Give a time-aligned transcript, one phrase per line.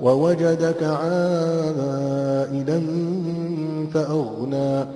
[0.00, 2.78] ووجدك عائلا
[3.92, 4.86] فأغنى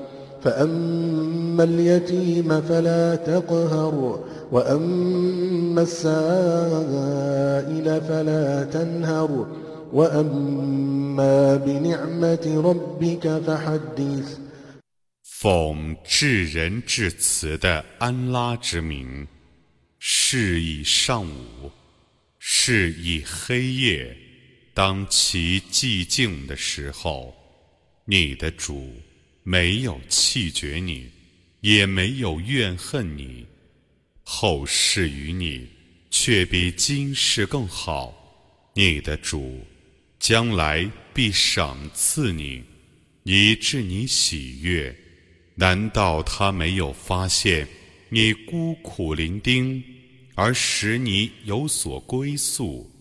[0.43, 7.21] فأما اليتيم فلا تقهر وأما السائل
[8.01, 9.47] فلا تنهر
[9.93, 14.39] وأما بنعمة ربك فحدث
[15.23, 19.27] 奉至仁至慈的安拉之名，
[19.99, 21.71] 是以上午，
[22.39, 24.15] 是以黑夜，
[24.76, 27.34] 当其寂静的时候，
[28.04, 28.94] 你的主
[29.42, 31.10] 没有弃绝你，
[31.62, 33.46] 也没有怨恨你，
[34.22, 35.66] 后世于你
[36.12, 38.14] 却比今世更好。
[38.74, 39.66] 你的主
[40.20, 42.62] 将来必赏赐你，
[43.24, 44.94] 以致你喜悦。
[45.56, 47.66] 难道他没有发现
[48.10, 49.82] 你孤苦伶仃，
[50.36, 52.92] 而使你有所归宿？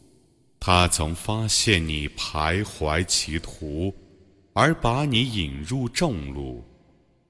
[0.67, 3.95] 他曾发现你徘徊歧途，
[4.55, 6.65] 而把你引入正路。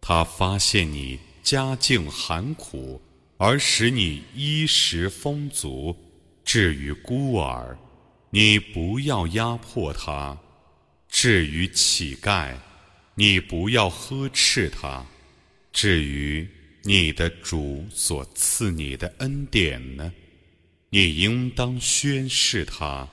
[0.00, 3.02] 他发现你家境寒苦，
[3.36, 5.96] 而使你衣食丰足。
[6.44, 7.76] 至于孤儿，
[8.30, 10.38] 你不要压迫他；
[11.08, 12.54] 至于乞丐，
[13.16, 15.04] 你不要呵斥他。
[15.72, 16.48] 至于
[16.84, 20.12] 你的主所赐你的恩典呢，
[20.90, 23.08] 你应当宣示他。